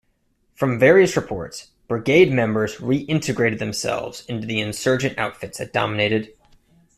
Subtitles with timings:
[0.55, 6.33] From various reports, Brigade members re-integrated themselves into the insurgent outfits that dominated.